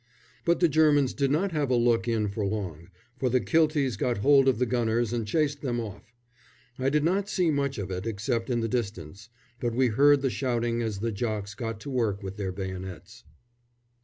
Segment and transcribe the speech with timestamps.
[0.45, 2.87] But the Germans did not have a look in for long,
[3.19, 6.15] for the Kilties got hold of the gunners and chased them off.
[6.79, 9.29] I did not see much of it, except in the distance;
[9.59, 13.25] but we heard the shouting as the Jocks got to work with their bayonets.